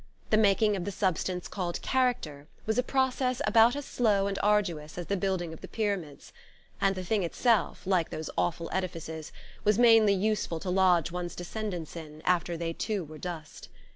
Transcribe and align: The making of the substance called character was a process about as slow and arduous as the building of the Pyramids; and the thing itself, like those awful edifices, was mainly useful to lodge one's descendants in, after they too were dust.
The 0.31 0.37
making 0.37 0.75
of 0.75 0.83
the 0.83 0.91
substance 0.91 1.47
called 1.47 1.79
character 1.83 2.47
was 2.65 2.79
a 2.79 2.81
process 2.81 3.39
about 3.45 3.75
as 3.75 3.85
slow 3.85 4.25
and 4.25 4.39
arduous 4.41 4.97
as 4.97 5.05
the 5.05 5.15
building 5.15 5.53
of 5.53 5.61
the 5.61 5.67
Pyramids; 5.67 6.33
and 6.81 6.95
the 6.95 7.03
thing 7.03 7.21
itself, 7.21 7.85
like 7.85 8.09
those 8.09 8.31
awful 8.35 8.67
edifices, 8.73 9.31
was 9.63 9.77
mainly 9.77 10.15
useful 10.15 10.59
to 10.61 10.71
lodge 10.71 11.11
one's 11.11 11.35
descendants 11.35 11.95
in, 11.95 12.23
after 12.25 12.57
they 12.57 12.73
too 12.73 13.03
were 13.03 13.19
dust. 13.19 13.69